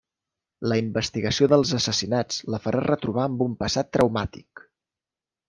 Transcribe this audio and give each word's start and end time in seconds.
La 0.69 0.77
investigació 0.83 1.47
dels 1.51 1.73
assassinats 1.79 2.39
la 2.55 2.61
farà 2.65 2.81
retrobar 2.87 3.27
amb 3.27 3.45
un 3.49 3.55
passat 3.61 3.93
traumàtic. 3.99 4.65